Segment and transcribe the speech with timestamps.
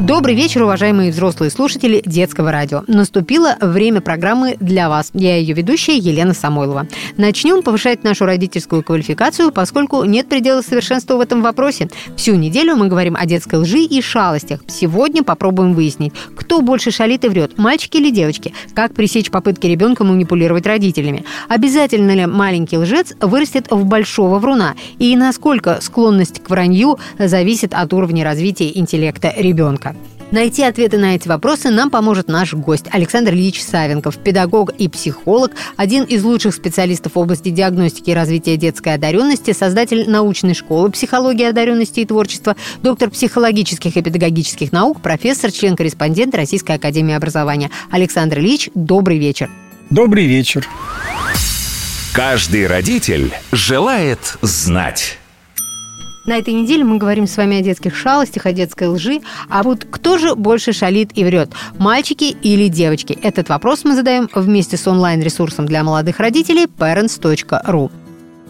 [0.00, 2.84] Добрый вечер, уважаемые взрослые слушатели детского радио.
[2.86, 5.10] Наступило время программы для вас.
[5.12, 6.86] Я ее ведущая Елена Самойлова.
[7.16, 11.90] Начнем повышать нашу родительскую квалификацию, поскольку нет предела совершенства в этом вопросе.
[12.16, 14.60] Всю неделю мы говорим о детской лжи и шалостях.
[14.68, 20.04] Сегодня попробуем выяснить, кто больше шалит и врет, мальчики или девочки, как пресечь попытки ребенка
[20.04, 21.24] манипулировать родителями.
[21.48, 24.76] Обязательно ли маленький лжец вырастет в большого вруна?
[25.00, 29.87] И насколько склонность к вранью зависит от уровня развития интеллекта ребенка?
[30.30, 35.52] Найти ответы на эти вопросы нам поможет наш гость Александр Ильич Савенков, педагог и психолог,
[35.76, 41.46] один из лучших специалистов в области диагностики и развития детской одаренности, создатель научной школы психологии
[41.46, 47.70] одаренности и творчества, доктор психологических и педагогических наук, профессор, член-корреспондент Российской академии образования.
[47.90, 49.48] Александр Ильич, добрый вечер.
[49.88, 50.68] Добрый вечер.
[52.12, 55.18] Каждый родитель желает знать.
[56.28, 59.22] На этой неделе мы говорим с вами о детских шалостях, о детской лжи.
[59.48, 61.52] А вот кто же больше шалит и врет?
[61.78, 63.18] Мальчики или девочки?
[63.22, 67.90] Этот вопрос мы задаем вместе с онлайн-ресурсом для молодых родителей parents.ru.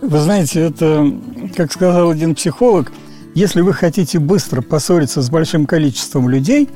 [0.03, 1.09] Вы знаете, это,
[1.57, 2.91] как сказал один психолог,
[3.37, 6.69] если вы хотите быстро поссориться с большим количеством людей,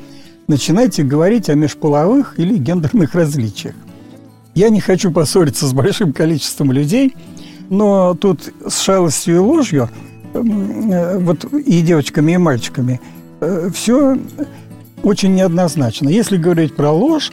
[0.46, 3.74] начинайте говорить о межполовых или гендерных различиях.
[4.54, 7.16] Я не хочу поссориться с большим количеством людей,
[7.70, 9.90] но тут с шалостью и ложью–
[10.32, 13.00] вот и девочками, и мальчиками,
[13.40, 14.18] э, все
[15.02, 16.08] очень неоднозначно.
[16.08, 17.32] Если говорить про ложь,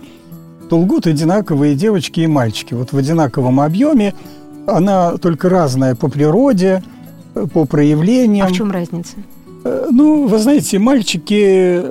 [0.69, 2.73] то лгут одинаковые девочки и мальчики.
[2.73, 4.13] Вот в одинаковом объеме
[4.67, 6.83] она только разная по природе,
[7.53, 8.47] по проявлениям.
[8.47, 9.15] А в чем разница?
[9.63, 11.81] Э, ну, вы знаете, мальчики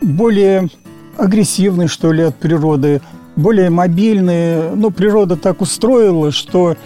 [0.00, 0.68] более
[1.16, 3.00] агрессивные, что ли, от природы,
[3.36, 4.72] более мобильные.
[4.74, 6.76] Ну, природа так устроила, что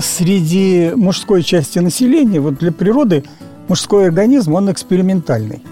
[0.00, 3.24] среди мужской части населения, вот для природы
[3.68, 5.62] мужской организм, он экспериментальный.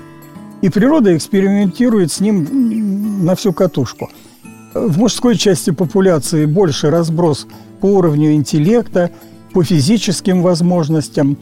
[0.61, 4.11] И природа экспериментирует с ним на всю катушку.
[4.75, 7.47] В мужской части популяции больше разброс
[7.81, 9.11] по уровню интеллекта,
[9.53, 11.37] по физическим возможностям,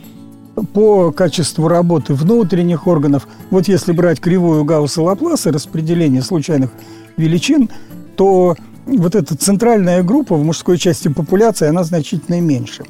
[0.72, 3.28] по качеству работы внутренних органов.
[3.50, 6.70] Вот если брать кривую Гаусса-Лапласа, распределение случайных
[7.16, 7.70] величин,
[8.16, 12.84] то вот эта центральная группа в мужской части популяции, она значительно меньше.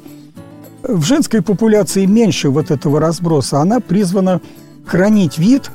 [0.83, 3.59] В женской популяции меньше вот этого разброса.
[3.59, 4.41] Она призвана
[4.85, 5.69] хранить вид,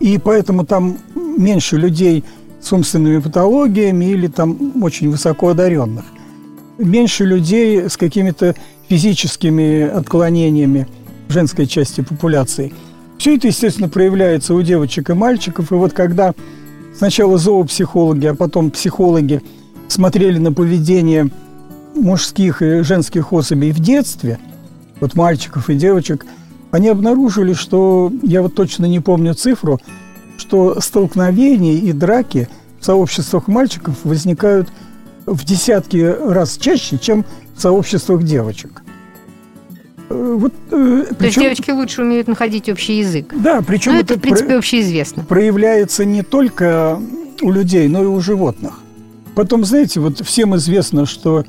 [0.00, 2.24] и поэтому там меньше людей
[2.60, 6.04] с умственными патологиями или там очень высоко одаренных.
[6.78, 8.54] Меньше людей с какими-то
[8.88, 10.86] физическими отклонениями
[11.28, 12.72] в женской части популяции.
[13.18, 15.72] Все это, естественно, проявляется у девочек и мальчиков.
[15.72, 16.34] И вот когда
[16.98, 19.40] сначала зоопсихологи, а потом психологи
[19.86, 21.30] смотрели на поведение
[21.94, 24.38] мужских и женских особей в детстве,
[25.00, 26.26] вот мальчиков и девочек,
[26.70, 29.80] они обнаружили, что, я вот точно не помню цифру,
[30.36, 32.48] что столкновения и драки
[32.80, 34.68] в сообществах мальчиков возникают
[35.24, 37.24] в десятки раз чаще, чем
[37.56, 38.82] в сообществах девочек.
[40.10, 43.32] Э, вот, э, То причем, есть девочки лучше умеют находить общий язык.
[43.34, 45.24] Да, причем ну, это, это, в принципе, про- общеизвестно.
[45.24, 47.00] Проявляется не только
[47.42, 48.80] у людей, но и у животных.
[49.34, 51.44] Потом, знаете, вот всем известно, что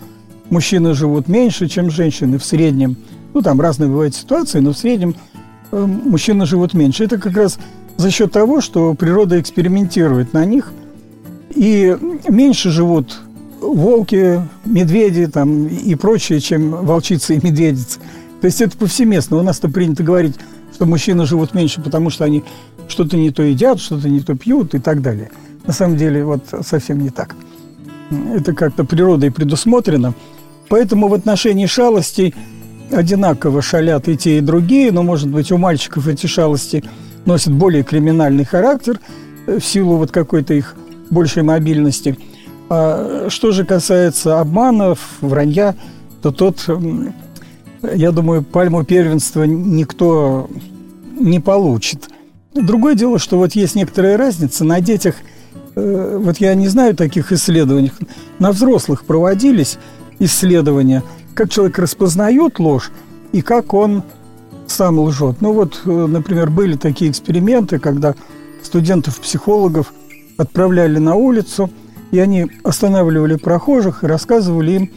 [0.49, 2.97] мужчины живут меньше, чем женщины в среднем.
[3.33, 5.15] Ну, там разные бывают ситуации, но в среднем
[5.71, 7.03] э, мужчины живут меньше.
[7.03, 7.57] Это как раз
[7.97, 10.71] за счет того, что природа экспериментирует на них.
[11.55, 13.19] И меньше живут
[13.59, 17.99] волки, медведи там, и прочее, чем волчицы и медведицы.
[18.41, 19.37] То есть это повсеместно.
[19.37, 20.35] У нас-то принято говорить,
[20.73, 22.43] что мужчины живут меньше, потому что они
[22.87, 25.31] что-то не то едят, что-то не то пьют и так далее.
[25.65, 27.35] На самом деле вот совсем не так.
[28.33, 30.13] Это как-то природой предусмотрено.
[30.69, 32.33] Поэтому в отношении шалостей
[32.91, 36.83] одинаково шалят и те, и другие, но, может быть, у мальчиков эти шалости
[37.25, 38.99] носят более криминальный характер
[39.45, 40.75] э, в силу вот какой-то их
[41.09, 42.17] большей мобильности.
[42.69, 45.75] А что же касается обманов, вранья,
[46.21, 46.65] то тот
[47.81, 50.49] я думаю, пальму первенства никто
[51.19, 52.09] не получит.
[52.53, 55.15] Другое дело, что вот есть некоторая разница на детях.
[55.75, 57.91] Э, вот я не знаю таких исследований.
[58.39, 59.77] На взрослых проводились
[60.19, 61.03] исследования,
[61.33, 62.91] как человек распознает ложь
[63.31, 64.03] и как он
[64.67, 65.37] сам лжет.
[65.41, 68.15] Ну вот, э, например, были такие эксперименты, когда
[68.63, 69.93] студентов-психологов
[70.37, 71.69] отправляли на улицу,
[72.11, 74.91] и они останавливали прохожих и рассказывали им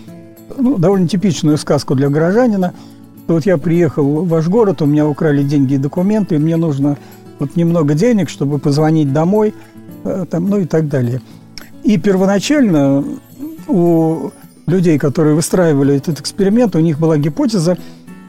[0.56, 2.72] ну, довольно типичную сказку для горожанина.
[3.26, 6.96] Вот я приехал в ваш город, у меня украли деньги и документы, и мне нужно
[7.38, 9.54] вот немного денег, чтобы позвонить домой,
[10.04, 11.20] э, там, ну и так далее.
[11.82, 13.04] И первоначально
[13.68, 14.30] у
[14.66, 17.76] людей, которые выстраивали этот эксперимент, у них была гипотеза,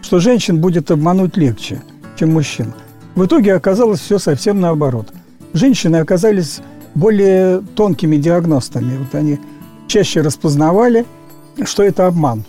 [0.01, 1.81] что женщин будет обмануть легче,
[2.18, 2.74] чем мужчин.
[3.15, 5.13] В итоге оказалось все совсем наоборот.
[5.54, 6.62] Женщины оказались
[6.95, 8.98] более тонкими диагностами.
[8.98, 9.39] Вот они
[9.88, 11.06] чаще распознавали,
[11.64, 12.44] что это обман.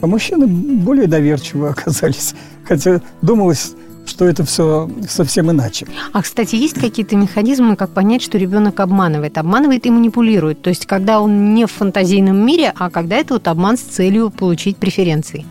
[0.00, 2.34] А мужчины более доверчивы оказались.
[2.64, 3.74] Хотя думалось,
[4.06, 5.86] что это все совсем иначе.
[6.12, 9.36] А, кстати, есть какие-то механизмы, как понять, что ребенок обманывает?
[9.38, 10.62] Обманывает и манипулирует.
[10.62, 14.30] То есть, когда он не в фантазийном мире, а когда это вот обман с целью
[14.30, 15.44] получить преференции.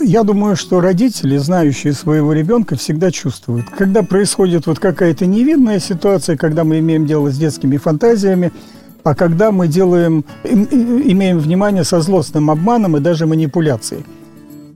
[0.00, 3.68] Я думаю, что родители, знающие своего ребенка, всегда чувствуют.
[3.70, 8.52] Когда происходит вот какая-то невинная ситуация, когда мы имеем дело с детскими фантазиями,
[9.04, 14.04] а когда мы делаем, имеем внимание со злостным обманом и даже манипуляцией–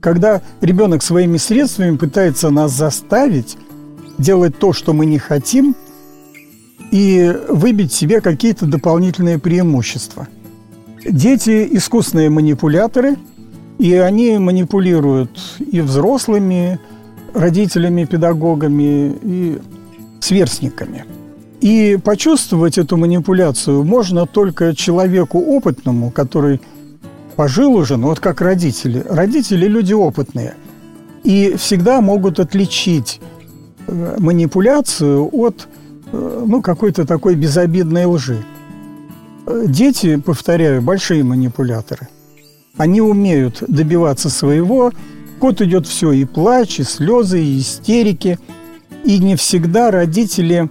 [0.03, 3.57] когда ребенок своими средствами пытается нас заставить
[4.17, 5.75] делать то, что мы не хотим,
[6.91, 10.27] и выбить себе какие-то дополнительные преимущества.
[11.03, 13.15] Дети– искусные манипуляторы,
[13.79, 16.79] и они манипулируют и взрослыми,
[17.33, 19.59] родителями, педагогами, и
[20.19, 21.05] сверстниками.
[21.63, 26.61] И почувствовать эту манипуляцию можно только человеку опытному, который–
[27.35, 29.03] пожил уже, ну вот как родители.
[29.09, 30.55] Родители– люди опытные.
[31.23, 33.21] И всегда могут отличить
[33.87, 35.67] э, манипуляцию от
[36.11, 38.43] э, ну, какой-то такой безобидной лжи.
[39.47, 42.09] Э, дети, повторяю, большие манипуляторы.
[42.77, 44.91] Они умеют добиваться своего.
[45.39, 48.37] Кот идет все и плач, и слезы, и истерики.
[49.05, 50.69] И не всегда родители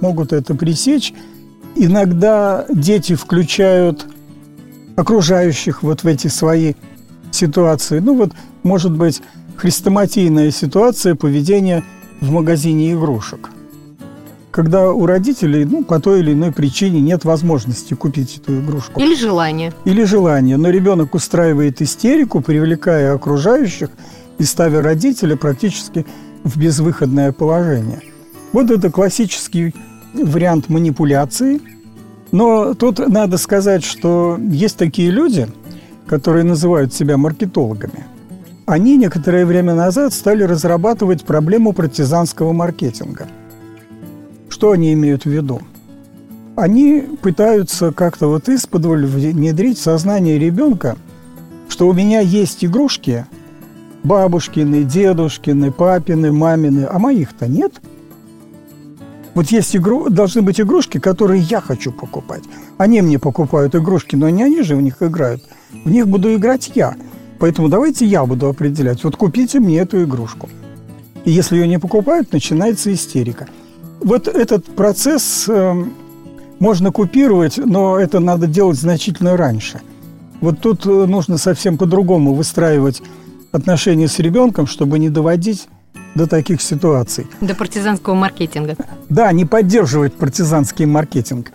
[0.00, 1.12] могут это пресечь.
[1.76, 4.06] Иногда дети включают
[4.96, 6.74] окружающих вот в эти свои
[7.30, 8.00] ситуации.
[8.00, 8.32] Ну вот,
[8.62, 9.22] может быть,
[9.56, 11.84] хрестоматийная ситуация поведения
[12.20, 13.50] в магазине игрушек.
[14.50, 19.00] Когда у родителей, ну, по той или иной причине нет возможности купить эту игрушку.
[19.00, 19.72] Или желание.
[19.84, 20.56] Или желание.
[20.56, 23.90] Но ребенок устраивает истерику, привлекая окружающих
[24.38, 26.04] и ставя родителя практически
[26.42, 28.00] в безвыходное положение.
[28.52, 29.74] Вот это классический
[30.14, 31.60] вариант манипуляции–
[32.32, 35.48] но тут надо сказать, что есть такие люди,
[36.06, 38.04] которые называют себя маркетологами.
[38.66, 43.26] Они некоторое время назад стали разрабатывать проблему партизанского маркетинга.
[44.48, 45.60] Что они имеют в виду?
[46.56, 50.96] Они пытаются как-то вот из-под внедрить в сознание ребенка,
[51.68, 53.26] что у меня есть игрушки,
[54.04, 57.80] бабушкины, дедушкины, папины, мамины, а моих-то нет–
[59.34, 62.42] вот есть игру, должны быть игрушки, которые я хочу покупать.
[62.78, 65.42] Они мне покупают игрушки, но не они же в них играют.
[65.84, 66.94] В них буду играть я.
[67.38, 69.04] Поэтому давайте я буду определять.
[69.04, 70.48] Вот купите мне эту игрушку.
[71.24, 73.48] И если ее не покупают, начинается истерика.
[74.00, 75.84] Вот этот процесс э,
[76.58, 79.80] можно купировать, но это надо делать значительно раньше.
[80.40, 83.02] Вот тут э, нужно совсем по-другому выстраивать
[83.52, 85.68] отношения с ребенком, чтобы не доводить
[86.14, 87.26] до таких ситуаций.
[87.40, 88.76] До партизанского маркетинга.
[89.08, 91.52] Да, не поддерживать партизанский маркетинг.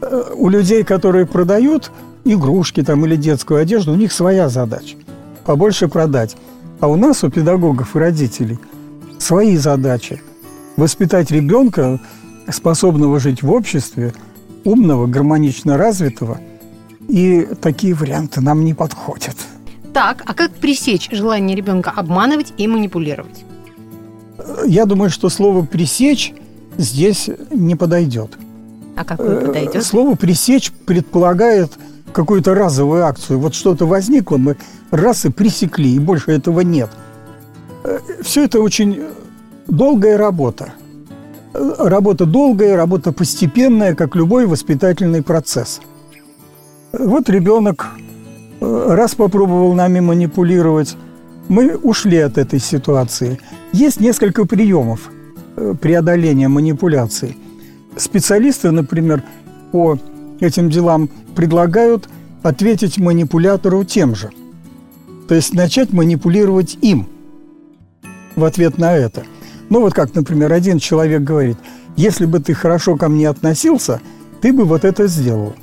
[0.00, 1.90] Э, у людей, которые продают
[2.24, 4.96] игрушки там, или детскую одежду, у них своя задача–
[5.44, 6.36] побольше продать.
[6.80, 8.58] А у нас, у педагогов и родителей,
[9.18, 10.22] свои задачи–
[10.76, 12.00] воспитать ребенка,
[12.48, 14.14] способного жить в обществе,
[14.64, 16.40] умного, гармонично развитого.
[17.08, 19.36] И такие варианты нам не подходят.
[19.92, 23.44] Так, а как пресечь желание ребенка обманывать и манипулировать?
[24.66, 26.32] Я думаю, что слово «пресечь»
[26.76, 28.38] здесь не подойдет.
[28.96, 29.84] А какое подойдет?
[29.84, 31.72] Слово «пресечь» предполагает
[32.12, 33.38] какую-то разовую акцию.
[33.38, 34.56] Вот что-то возникло, мы
[34.90, 36.90] раз и пресекли, и больше этого нет.
[37.84, 39.02] Э, Все это очень
[39.66, 40.72] долгая работа.
[41.54, 45.80] Э, работа долгая, работа постепенная, как любой воспитательный процесс.
[46.92, 47.88] Вот ребенок
[48.60, 50.96] э, раз попробовал нами манипулировать,
[51.50, 53.38] мы ушли от этой ситуации–
[53.72, 55.10] есть несколько приемов
[55.56, 57.36] э, преодоления манипуляций.
[57.96, 59.22] Специалисты, например,
[59.72, 59.98] по
[60.40, 62.08] этим делам предлагают
[62.42, 64.30] ответить манипулятору тем же.
[65.28, 67.06] То есть начать манипулировать им
[68.34, 69.22] в ответ на это.
[69.68, 71.58] Ну вот как, например, один человек говорит,
[71.96, 74.00] если бы ты хорошо ко мне относился,
[74.40, 75.54] ты бы вот это сделал.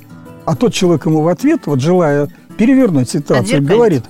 [0.46, 4.04] А тот человек ему в ответ, вот желая перевернуть ситуацию, говорит,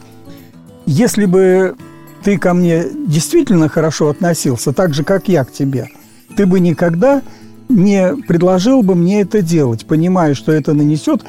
[0.88, 1.76] если бы
[2.22, 5.88] ты ко мне действительно хорошо относился, так же, как я к тебе,
[6.34, 7.20] ты бы никогда
[7.68, 11.26] не предложил бы мне это делать, понимая, что это нанесет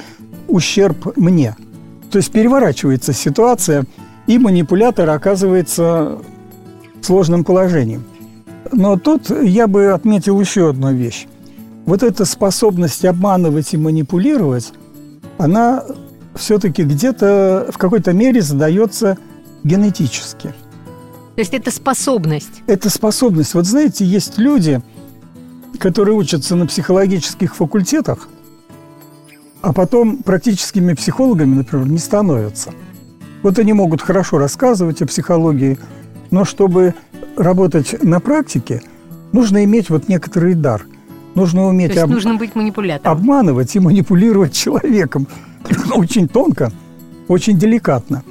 [0.48, 1.58] ущерб мне.
[2.10, 3.86] То есть переворачивается ситуация,
[4.28, 6.20] и манипулятор оказывается
[7.02, 8.00] в сложном положении.
[8.72, 11.28] Но тут я бы отметил еще одну вещь.
[11.86, 14.72] вот эта способность обманывать и манипулировать,
[15.38, 15.84] она
[16.36, 19.18] все-таки где-то в какой-то мере задается
[19.64, 20.54] генетически.
[21.36, 22.64] То есть это способность?
[22.68, 23.54] Это способность.
[23.54, 24.82] Вот знаете, есть люди,
[25.80, 28.28] которые учатся на психологических факультетах,
[29.62, 32.74] а потом практическими психологами, например, не становятся.
[33.42, 35.78] Вот они могут хорошо рассказывать о психологии,
[36.32, 36.94] но чтобы
[37.38, 38.82] работать на практике,
[39.32, 40.86] нужно иметь вот некоторый дар.
[41.36, 42.10] Нужно уметь То есть об...
[42.10, 43.18] нужно быть манипулятором.
[43.18, 45.28] обманывать и манипулировать человеком.
[45.94, 46.72] Очень тонко,
[47.28, 48.24] очень деликатно.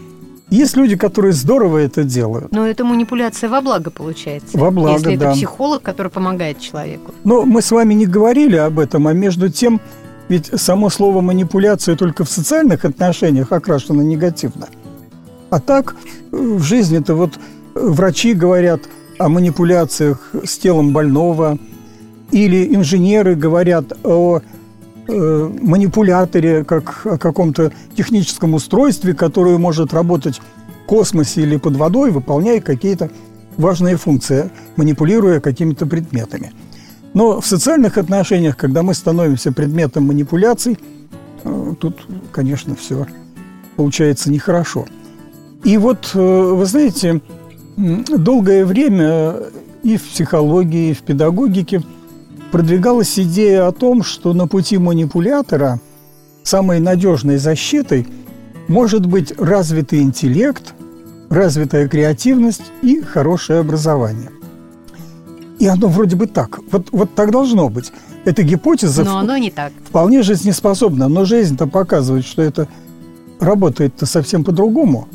[0.51, 2.51] Есть люди, которые здорово это делают.
[2.53, 4.57] Но это манипуляция во благо получается.
[4.57, 5.27] Во благо, Если да.
[5.27, 7.13] это психолог, который помогает человеку.
[7.25, 9.81] Но мы с вами не говорили об этом, а между тем,
[10.29, 14.69] ведь само слово манипуляция только в социальных отношениях окрашено негативно.
[15.51, 15.97] А так
[16.31, 17.39] в жизни-то вот
[17.75, 18.81] врачи говорят
[19.19, 21.59] о манипуляциях с телом больного,
[22.31, 24.41] или инженеры говорят о
[25.09, 32.11] э, манипуляторе, как о каком-то техническом устройстве, которое может работать в космосе или под водой,
[32.11, 33.11] выполняя какие-то
[33.57, 36.53] важные функции, манипулируя какими-то предметами.
[37.15, 40.79] Но в социальных отношениях, когда мы становимся предметом манипуляций,
[41.45, 43.07] э, тут, конечно, все
[43.77, 44.87] получается нехорошо.
[45.65, 47.21] И вот, э, вы знаете,
[47.77, 49.37] долгое время
[49.83, 51.83] и в психологии, и в педагогике–
[52.51, 55.81] продвигалась идея о том, что на пути манипулятора
[56.43, 58.07] самой надежной защитой
[58.69, 60.75] может быть развитый интеллект,
[61.31, 64.31] развитая креативность и хорошее образование.
[65.59, 66.61] И оно вроде бы так.
[66.71, 67.93] Вот, вот так должно быть.
[68.25, 69.73] Эта гипотеза но оно не так.
[69.89, 71.09] вполне жизнеспособна.
[71.09, 72.69] Но жизнь-то показывает, что это
[73.41, 75.09] работает-то совсем по-другому.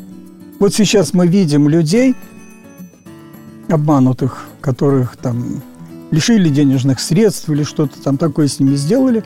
[0.58, 2.14] Вот сейчас мы видим людей,
[3.68, 5.62] обманутых, которых там
[6.14, 9.24] лишили денежных средств или что-то там такое с ними сделали.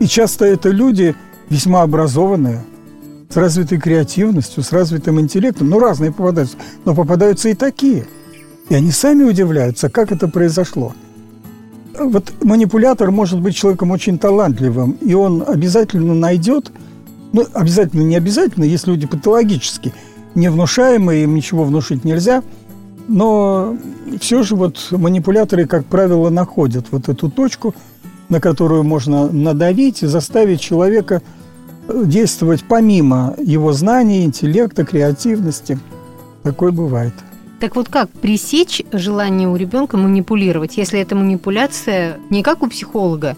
[0.00, 1.14] И часто это люди
[1.48, 2.64] весьма образованные,
[3.30, 5.70] с развитой креативностью, с развитым интеллектом.
[5.70, 6.56] Ну, разные попадаются.
[6.84, 8.06] Но попадаются и такие.
[8.68, 10.92] И они сами удивляются, как это произошло.
[11.98, 16.70] Вот манипулятор может быть человеком очень талантливым, и он обязательно найдет,
[17.32, 19.94] ну, обязательно, не обязательно, есть люди патологически
[20.34, 22.42] невнушаемые, им ничего внушить нельзя–
[23.08, 23.76] но
[24.20, 27.74] все же вот манипуляторы, как правило, находят вот эту точку,
[28.28, 31.22] на которую можно надавить и заставить человека
[31.88, 35.78] э, действовать помимо его знаний, интеллекта, креативности.
[36.42, 37.14] Такое бывает.
[37.60, 43.36] Так вот как пресечь желание у ребенка манипулировать, если эта манипуляция не как у психолога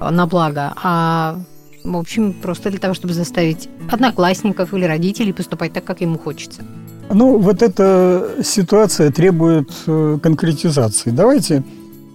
[0.00, 1.38] э, на благо, а
[1.84, 6.62] в общем просто для того, чтобы заставить одноклассников или родителей поступать так, как ему хочется?
[7.10, 11.10] Ну, вот эта ситуация требует э, конкретизации.
[11.10, 11.62] Давайте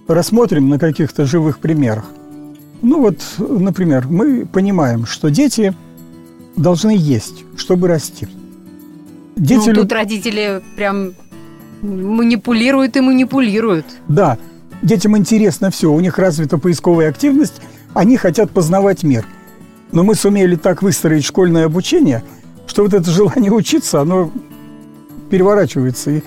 [0.06, 2.04] рассмотрим на каких-то живых примерах.
[2.82, 5.74] Ну вот, например, мы понимаем, что дети
[6.56, 8.28] должны есть, чтобы расти.
[9.36, 11.14] Дети ну, тут родители прям
[11.80, 13.86] манипулируют и манипулируют.
[14.08, 14.36] Да,
[14.82, 17.62] детям интересно все, у них развита поисковая активность,
[17.94, 19.24] они хотят познавать мир.
[19.92, 22.22] Но мы сумели так выстроить школьное обучение,
[22.66, 24.30] что вот это желание учиться, оно
[25.32, 26.22] переворачивается и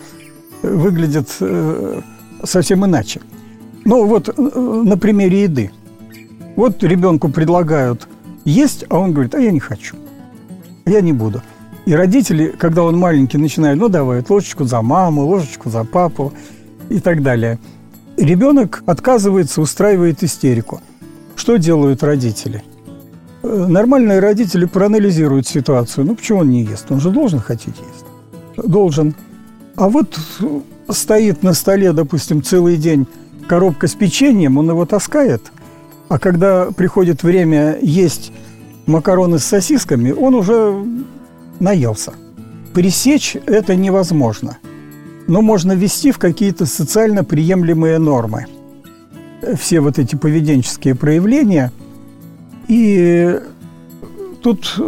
[0.63, 2.01] выглядит э,
[2.43, 3.21] совсем иначе.
[3.85, 4.41] Ну вот э,
[4.85, 5.71] на примере еды.
[6.55, 8.07] Вот ребенку предлагают
[8.45, 9.95] есть, а он говорит, а я не хочу,
[10.88, 11.43] я не буду.
[11.85, 16.33] И родители, когда он маленький, начинают, ну давай, ложечку за маму, ложечку за папу
[16.89, 17.59] и так далее.
[18.17, 20.81] Ребенок отказывается, устраивает истерику.
[21.35, 22.63] Что делают родители?
[23.43, 26.07] Э, нормальные родители проанализируют ситуацию.
[26.07, 26.91] Ну, почему он не ест?
[26.91, 28.05] Он же должен хотеть есть
[28.57, 29.15] должен.
[29.75, 30.19] А вот
[30.89, 33.07] стоит на столе, допустим, целый день
[33.47, 35.51] коробка с печеньем, он его таскает,
[36.07, 38.31] а когда приходит время есть
[38.85, 40.85] макароны с сосисками, он уже
[41.59, 42.13] наелся.
[42.74, 44.57] Пресечь это невозможно,
[45.27, 48.45] но можно ввести в какие-то социально приемлемые нормы.
[49.59, 51.71] Все вот эти поведенческие проявления.
[52.67, 53.39] И
[54.41, 54.79] тут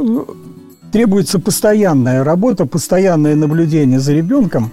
[0.92, 4.72] требуется постоянная работа, постоянное наблюдение за ребенком,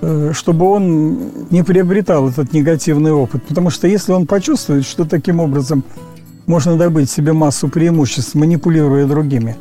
[0.00, 3.42] э, чтобы он не приобретал этот негативный опыт.
[3.44, 5.84] Потому что если он почувствует, что таким образом
[6.46, 9.56] можно добыть себе массу преимуществ, манипулируя другими,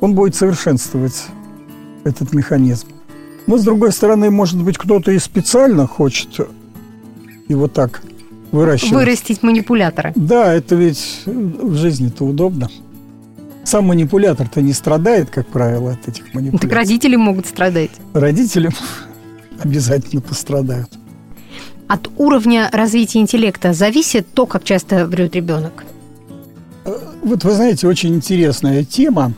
[0.00, 1.26] он будет совершенствовать
[2.04, 2.88] этот механизм.
[3.46, 6.48] Но, с другой стороны, может быть, кто-то и специально хочет
[7.48, 8.02] его так
[8.52, 8.92] выращивать.
[8.92, 10.12] Вырастить манипулятора.
[10.14, 12.70] Да, это ведь в жизни-то удобно.
[13.64, 16.68] Сам манипулятор-то не страдает, как правило, от этих манипуляций.
[16.68, 17.90] Так родители могут страдать.
[18.14, 18.70] Родители
[19.62, 20.90] обязательно пострадают.
[21.88, 25.84] От уровня развития интеллекта зависит то, как часто врет ребенок?
[27.22, 29.34] Вот вы знаете, очень интересная тема.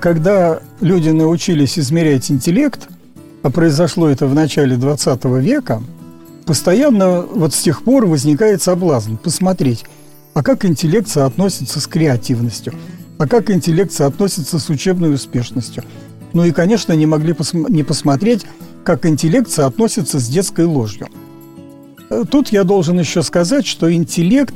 [0.00, 2.88] Когда люди научились измерять интеллект,
[3.42, 5.82] а произошло это в начале 20 века,
[6.46, 9.84] постоянно вот с тех пор возникает соблазн посмотреть,
[10.34, 12.74] а как интеллект соотносится с креативностью,
[13.20, 15.84] а как интеллект соотносится с учебной успешностью.
[16.32, 18.46] Ну и, конечно, не могли пос- не посмотреть,
[18.82, 21.06] как интеллект соотносится с детской ложью.
[22.30, 24.54] Тут я должен еще сказать, что интеллект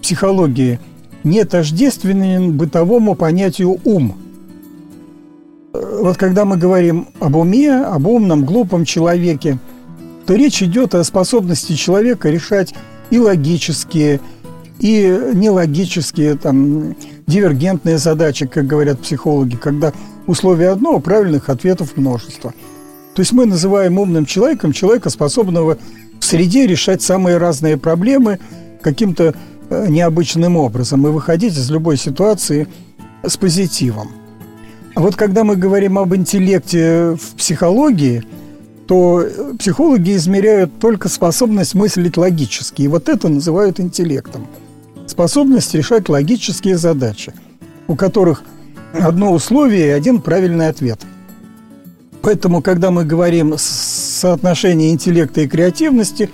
[0.00, 0.78] психологии
[1.24, 4.16] не тождественен бытовому понятию «ум».
[5.72, 9.58] Вот когда мы говорим об уме, об умном, глупом человеке,
[10.24, 12.76] то речь идет о способности человека решать
[13.10, 14.20] и логические,
[14.78, 16.94] и нелогические, там,
[17.28, 19.92] дивергентные задачи, как говорят психологи, когда
[20.26, 22.52] условие одно, а правильных ответов множество.
[23.14, 25.78] То есть мы называем умным человеком человека, способного
[26.18, 28.40] в среде решать самые разные проблемы
[28.80, 29.34] каким-то
[29.68, 32.66] э, необычным образом и выходить из любой ситуации
[33.22, 34.08] с позитивом.
[34.94, 38.24] А вот когда мы говорим об интеллекте в психологии,
[38.86, 39.22] то
[39.58, 42.82] психологи измеряют только способность мыслить логически.
[42.82, 44.46] И вот это называют интеллектом–
[45.10, 47.32] способность решать логические задачи,
[47.86, 48.42] у которых
[48.92, 51.00] одно условие и один правильный ответ.
[52.22, 56.30] Поэтому, когда мы говорим о соотношении интеллекта и креативности,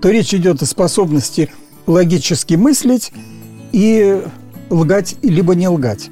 [0.00, 1.50] то речь идет о способности
[1.86, 3.12] логически мыслить
[3.72, 4.22] и
[4.70, 6.10] лгать, либо не лгать.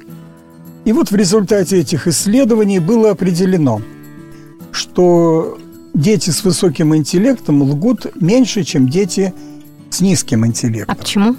[0.85, 3.81] И вот в результате этих исследований было определено,
[4.71, 5.59] что
[5.93, 9.33] дети с высоким интеллектом лгут меньше, чем дети
[9.89, 10.95] с низким интеллектом.
[10.95, 11.35] А почему?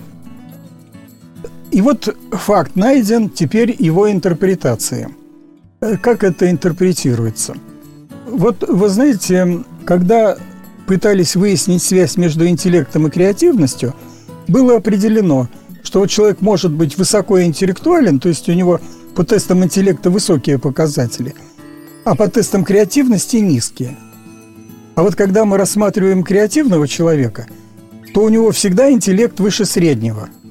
[1.72, 5.10] И вот факт найден, теперь его интерпретация.
[5.80, 7.56] Э, как это интерпретируется?
[8.26, 10.36] Вот вы знаете, когда
[10.86, 13.94] пытались выяснить связь между интеллектом и креативностью,
[14.48, 15.48] было определено,
[15.82, 18.78] что вот человек может быть высокоинтеллектуален, то есть у него
[19.14, 21.34] по тестам интеллекта высокие показатели,
[22.04, 23.96] а по тестам креативности низкие.
[24.94, 27.46] А вот когда мы рассматриваем креативного человека,
[28.12, 30.28] то у него всегда интеллект выше среднего–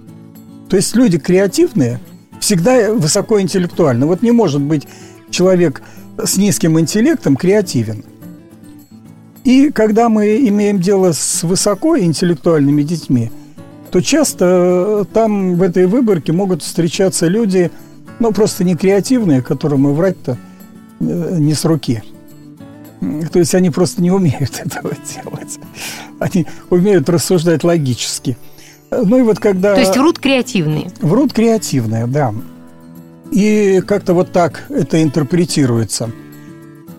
[0.71, 1.99] то есть люди креативные
[2.39, 4.05] всегда высокоинтеллектуальны.
[4.05, 4.87] Вот не может быть
[5.29, 5.81] человек
[6.17, 8.05] с низким интеллектом креативен.
[9.43, 13.33] И когда мы имеем дело с высокоинтеллектуальными детьми,
[13.91, 17.69] то часто там в этой выборке могут встречаться люди,
[18.19, 20.37] ну, просто не креативные, которым и врать-то
[21.01, 22.01] э, не с руки.
[23.33, 25.59] То есть они просто не умеют этого делать.
[26.19, 28.37] Они умеют рассуждать логически–
[28.91, 29.73] ну и вот когда...
[29.73, 30.91] То есть врут креативные.
[31.01, 32.33] Врут креативные, да.
[33.31, 36.11] И как-то вот так это интерпретируется.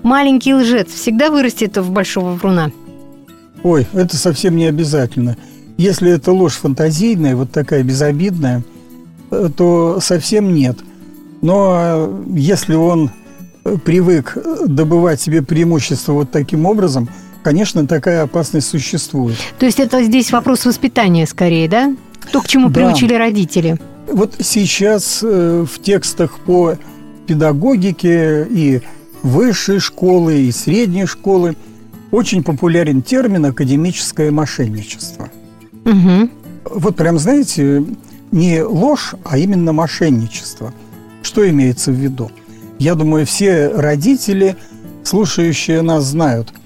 [0.03, 2.73] Маленький лжец всегда вырастет в большого вруна?
[3.63, 5.37] Ой, это совсем не обязательно.
[5.77, 8.63] Если это ложь фантазийная, вот такая безобидная,
[9.31, 10.79] э, то совсем нет.
[11.43, 13.11] Но если он
[13.85, 17.09] привык добывать себе преимущество вот таким образом–
[17.43, 19.37] конечно, такая опасность существует.
[19.59, 21.95] То есть это здесь вопрос воспитания скорее, да?
[22.31, 22.75] То, к чему да.
[22.75, 23.79] приучили родители.
[24.11, 26.77] Вот сейчас э, в текстах по
[27.27, 28.83] педагогике и
[29.23, 31.57] высшей школы, и средней школы
[32.11, 35.31] очень популярен термин «академическое мошенничество».
[35.85, 36.31] Угу.
[36.75, 37.85] Вот прям, знаете,
[38.31, 40.73] не ложь, а именно мошенничество.
[41.23, 42.31] Что имеется в виду?
[42.79, 44.57] Я думаю, все родители,
[45.05, 46.53] слушающие нас, знают–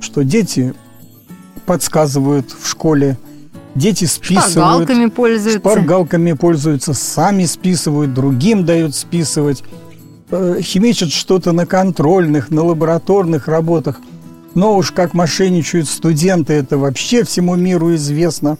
[0.00, 0.74] что дети
[1.66, 3.18] подсказывают в школе,
[3.74, 4.52] дети списывают.
[4.52, 5.58] Шпаргалками пользуются.
[5.58, 9.62] Шпаргалками пользуются, сами списывают, другим дают списывать.
[10.30, 14.00] Э, химичат что-то на контрольных, на лабораторных работах.
[14.54, 18.58] Но уж как мошенничают студенты, это вообще всему миру известно.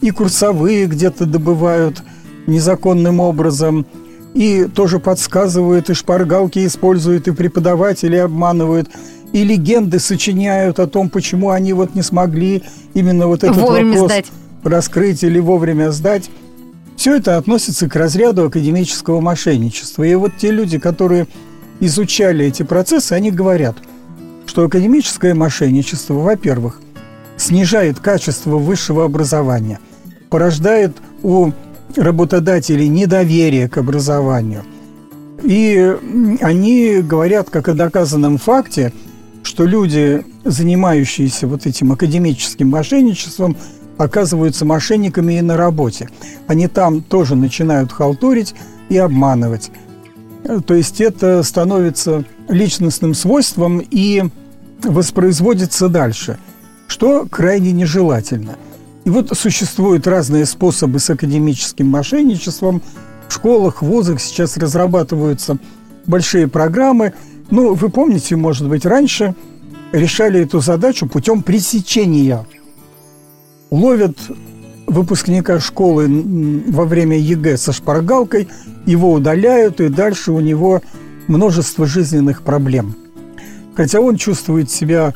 [0.00, 2.02] И курсовые где-то добывают
[2.46, 3.86] незаконным образом.
[4.34, 8.88] И тоже подсказывают, и шпаргалки используют, и преподаватели обманывают–
[9.32, 12.62] и легенды сочиняют о том, почему они вот не смогли
[12.94, 14.26] именно вот этот вовремя вопрос сдать.
[14.62, 16.30] раскрыть или вовремя сдать.
[16.96, 20.04] Все это относится к разряду академического мошенничества.
[20.04, 21.26] И вот те люди, которые
[21.80, 23.76] изучали эти процессы, они говорят,
[24.46, 26.80] что академическое мошенничество, во-первых,
[27.38, 29.80] снижает качество высшего образования,
[30.28, 31.52] порождает у
[31.96, 34.64] работодателей недоверие к образованию.
[35.42, 35.96] И
[36.40, 38.92] они говорят, как о доказанном факте–
[39.42, 43.56] что люди, занимающиеся вот этим академическим мошенничеством,
[43.98, 46.08] оказываются мошенниками и на работе.
[46.46, 48.54] Они там тоже начинают халтурить
[48.88, 49.70] и обманывать.
[50.66, 54.24] То есть это становится личностным свойством и
[54.82, 56.38] воспроизводится дальше,
[56.88, 58.56] что крайне нежелательно.
[59.04, 62.82] И вот существуют разные способы с академическим мошенничеством.
[63.28, 65.58] В школах, вузах сейчас разрабатываются
[66.06, 67.12] большие программы.
[67.52, 69.34] Ну, вы помните, может быть, раньше
[69.92, 72.46] решали эту задачу путем пресечения.
[73.70, 74.16] Ловят
[74.86, 76.08] выпускника школы
[76.68, 78.48] во время ЕГЭ со шпаргалкой,
[78.86, 80.80] его удаляют, и дальше у него
[81.28, 82.96] множество жизненных проблем.
[83.74, 85.12] Хотя он чувствует себя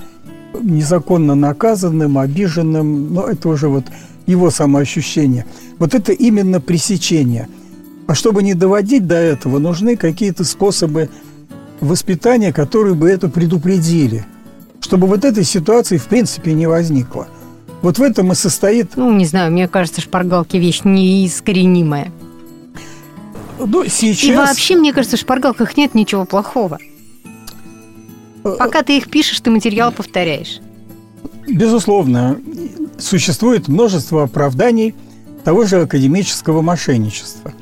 [0.61, 3.87] незаконно наказанным, обиженным, но это уже вот
[4.27, 5.47] его самоощущение.
[5.79, 7.49] Вот это именно пресечение.
[8.07, 11.09] А чтобы не доводить до этого, нужны какие-то способы
[11.81, 14.25] воспитания, которые бы это предупредили,
[14.81, 17.29] чтобы вот этой ситуации в принципе не возникло.
[17.83, 18.97] Вот в этом и состоит...
[18.97, 22.11] Ну, не знаю, мне кажется, шпаргалки вещь неискоренимая.
[23.59, 24.25] Ну, сейчас...
[24.25, 26.79] И вообще, мне кажется, в шпаргалках нет ничего плохого.
[28.43, 30.61] Пока ты их пишешь, ты материал повторяешь.
[31.49, 32.41] Безусловно,
[32.99, 34.95] существует множество оправданий
[35.45, 37.53] того же академического мошенничества.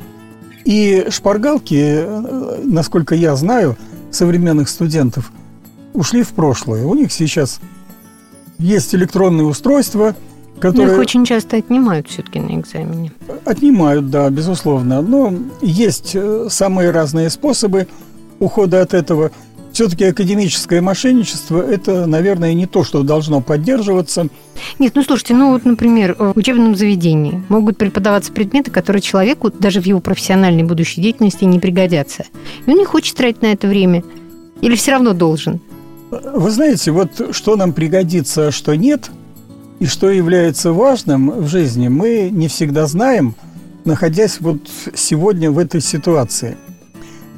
[0.65, 2.07] И шпаргалки,
[2.65, 3.77] насколько я знаю,
[4.15, 5.33] современных студентов
[5.93, 6.85] ушли в прошлое.
[6.85, 7.61] У них сейчас
[8.59, 10.15] есть электронные устройства,
[10.61, 10.89] которые...
[10.89, 13.13] Но их очень часто отнимают все-таки на экзамене.
[13.45, 15.03] Отнимают, да, безусловно.
[15.03, 17.89] Но есть э, самые разные способы
[18.39, 19.31] ухода от этого–
[19.75, 24.29] все-таки академическое мошенничество– это, наверное, не то, что должно поддерживаться.
[24.79, 29.81] Нет, ну слушайте, ну вот, например, в учебном заведении могут преподаваться предметы, которые человеку даже
[29.81, 32.25] в его профессиональной будущей деятельности не пригодятся.
[32.65, 34.05] И он не хочет тратить на это время.
[34.61, 35.61] Или все равно должен?
[36.11, 39.11] Вы знаете, вот что нам пригодится, а что нет,
[39.81, 43.35] и что является важным в жизни, мы не всегда знаем,
[43.85, 44.59] находясь вот
[44.95, 46.57] сегодня в этой ситуации.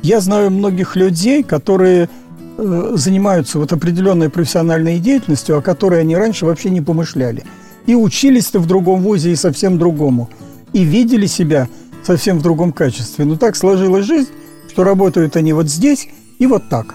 [0.03, 2.11] Я знаю многих людей, которые
[2.57, 7.45] занимаются вот определенной профессиональной деятельностью, о которой они раньше вообще не помышляли.
[7.87, 10.31] И учились-то в другом вузе и совсем другому.
[10.73, 11.69] И видели себя
[12.03, 13.25] совсем в другом качестве.
[13.25, 14.31] Но так сложилась жизнь,
[14.69, 16.95] что работают они вот здесь и вот так.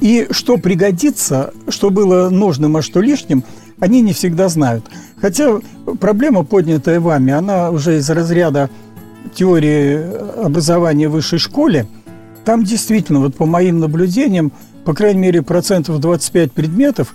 [0.00, 3.44] И что пригодится, что было нужным, а что лишним,
[3.78, 4.84] они не всегда знают.
[5.20, 5.60] Хотя
[6.00, 8.68] проблема, поднятая вами, она уже из разряда
[9.34, 11.86] теории образования в высшей школе–
[12.44, 14.52] там действительно, вот по моим наблюдениям,
[14.84, 17.14] по крайней мере, процентов 25 предметов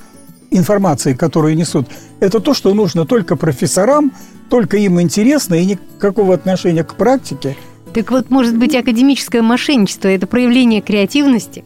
[0.52, 1.88] информации, которую несут,
[2.20, 4.14] это то, что нужно только профессорам,
[4.50, 7.58] только им интересно и никакого отношения к практике.
[7.94, 11.66] Так вот, может быть, академическое мошенничество– это проявление креативности?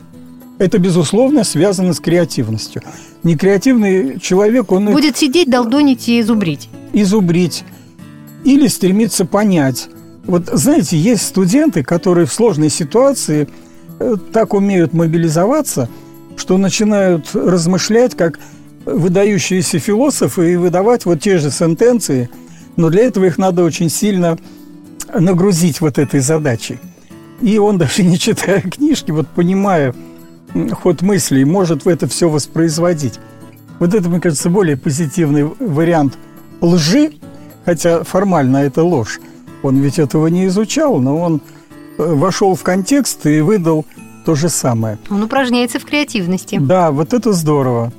[0.58, 2.82] Это, безусловно, связано с креативностью.
[3.24, 4.86] Некреативный человек, он...
[4.86, 6.70] Будет сидеть, долдонить и изубрить.
[6.94, 7.64] Изубрить.
[8.44, 9.90] Или стремиться понять–
[10.26, 13.48] вот знаете, есть студенты, которые в сложной ситуации
[14.00, 15.90] э, так умеют мобилизоваться,
[16.38, 18.40] что начинают размышлять как
[18.86, 22.30] выдающиеся философы и выдавать вот те же сентенции,
[22.76, 24.38] но для этого их надо очень сильно
[25.14, 26.80] нагрузить вот этой задачей.
[27.42, 29.94] И он даже не читая книжки, вот понимая
[30.72, 33.20] ход мыслей, может в это все воспроизводить.
[33.80, 36.18] Вот это, мне кажется, более позитивный вариант
[36.60, 37.14] лжи,
[37.66, 39.20] хотя формально это ложь.
[39.64, 41.42] Он ведь этого не изучал, но он
[41.98, 43.86] э, вошел в контекст и выдал
[44.26, 44.98] то же самое.
[45.10, 46.58] Он упражняется в креативности.
[46.60, 47.92] Да, вот это здорово.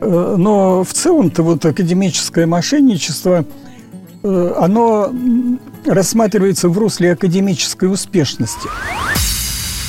[0.00, 3.44] Э, но в целом-то вот академическое мошенничество,
[4.22, 5.12] э, оно
[5.86, 8.68] рассматривается в русле академической успешности.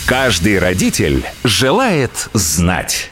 [0.06, 3.11] Каждый родитель желает знать.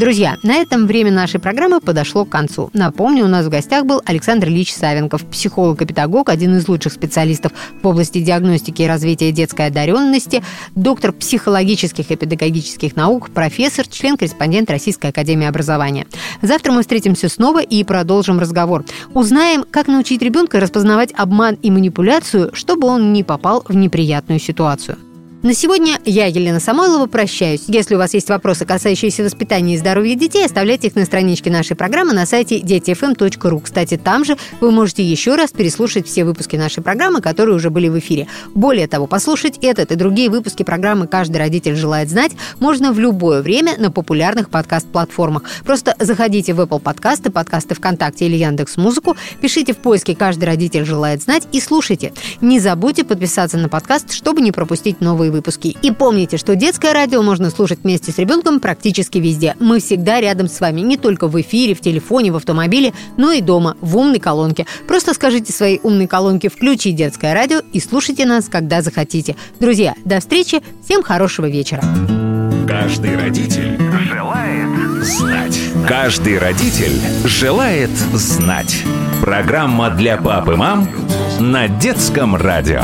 [0.00, 2.70] Друзья, на этом время нашей программы подошло к концу.
[2.72, 6.94] Напомню, у нас в гостях был Александр Ильич Савенков, психолог и педагог, один из лучших
[6.94, 10.42] специалистов в области диагностики и развития детской одаренности,
[10.74, 16.06] доктор психологических и педагогических наук, профессор, член-корреспондент Российской Академии Образования.
[16.40, 18.86] Завтра мы встретимся снова и продолжим разговор.
[19.12, 24.96] Узнаем, как научить ребенка распознавать обман и манипуляцию, чтобы он не попал в неприятную ситуацию.
[25.42, 27.62] На сегодня я, Елена Самойлова, прощаюсь.
[27.66, 31.76] Если у вас есть вопросы, касающиеся воспитания и здоровья детей, оставляйте их на страничке нашей
[31.76, 33.60] программы на сайте детифм.ру.
[33.60, 37.88] Кстати, там же вы можете еще раз переслушать все выпуски нашей программы, которые уже были
[37.88, 38.26] в эфире.
[38.54, 43.40] Более того, послушать этот и другие выпуски программы «Каждый родитель желает знать» можно в любое
[43.40, 45.44] время на популярных подкаст-платформах.
[45.64, 50.84] Просто заходите в Apple подкасты, подкасты ВКонтакте или Яндекс Музыку, пишите в поиске «Каждый родитель
[50.84, 52.12] желает знать» и слушайте.
[52.42, 55.76] Не забудьте подписаться на подкаст, чтобы не пропустить новые новые выпуски.
[55.82, 59.54] И помните, что детское радио можно слушать вместе с ребенком практически везде.
[59.60, 63.40] Мы всегда рядом с вами, не только в эфире, в телефоне, в автомобиле, но и
[63.40, 64.66] дома, в умной колонке.
[64.86, 69.36] Просто скажите своей умной колонке «Включи детское радио» и слушайте нас, когда захотите.
[69.60, 71.82] Друзья, до встречи, всем хорошего вечера.
[72.68, 73.78] Каждый родитель
[74.12, 75.58] желает знать.
[75.88, 78.84] Каждый родитель желает знать.
[79.20, 80.88] Программа для пап и мам
[81.38, 82.82] на детском радио.